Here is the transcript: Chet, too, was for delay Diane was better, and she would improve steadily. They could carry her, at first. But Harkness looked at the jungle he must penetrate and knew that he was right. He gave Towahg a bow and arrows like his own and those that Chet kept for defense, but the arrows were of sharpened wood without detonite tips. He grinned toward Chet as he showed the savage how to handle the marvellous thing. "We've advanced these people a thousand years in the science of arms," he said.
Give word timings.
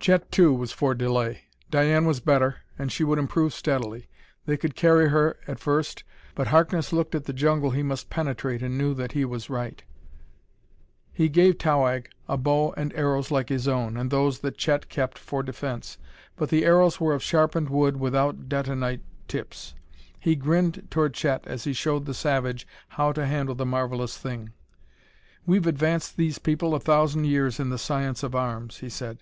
Chet, 0.00 0.32
too, 0.32 0.54
was 0.54 0.72
for 0.72 0.94
delay 0.94 1.42
Diane 1.70 2.06
was 2.06 2.18
better, 2.18 2.60
and 2.78 2.90
she 2.90 3.04
would 3.04 3.18
improve 3.18 3.52
steadily. 3.52 4.08
They 4.46 4.56
could 4.56 4.74
carry 4.74 5.10
her, 5.10 5.36
at 5.46 5.58
first. 5.60 6.04
But 6.34 6.46
Harkness 6.46 6.90
looked 6.90 7.14
at 7.14 7.24
the 7.24 7.34
jungle 7.34 7.72
he 7.72 7.82
must 7.82 8.08
penetrate 8.08 8.62
and 8.62 8.78
knew 8.78 8.94
that 8.94 9.12
he 9.12 9.26
was 9.26 9.50
right. 9.50 9.84
He 11.12 11.28
gave 11.28 11.58
Towahg 11.58 12.06
a 12.26 12.38
bow 12.38 12.72
and 12.78 12.94
arrows 12.94 13.30
like 13.30 13.50
his 13.50 13.68
own 13.68 13.98
and 13.98 14.10
those 14.10 14.38
that 14.38 14.56
Chet 14.56 14.88
kept 14.88 15.18
for 15.18 15.42
defense, 15.42 15.98
but 16.36 16.48
the 16.48 16.64
arrows 16.64 16.98
were 16.98 17.12
of 17.12 17.22
sharpened 17.22 17.68
wood 17.68 17.98
without 17.98 18.48
detonite 18.48 19.02
tips. 19.28 19.74
He 20.18 20.34
grinned 20.34 20.86
toward 20.90 21.12
Chet 21.12 21.46
as 21.46 21.64
he 21.64 21.74
showed 21.74 22.06
the 22.06 22.14
savage 22.14 22.66
how 22.88 23.12
to 23.12 23.26
handle 23.26 23.54
the 23.54 23.66
marvellous 23.66 24.16
thing. 24.16 24.52
"We've 25.44 25.66
advanced 25.66 26.16
these 26.16 26.38
people 26.38 26.74
a 26.74 26.80
thousand 26.80 27.26
years 27.26 27.60
in 27.60 27.68
the 27.68 27.76
science 27.76 28.22
of 28.22 28.34
arms," 28.34 28.78
he 28.78 28.88
said. 28.88 29.18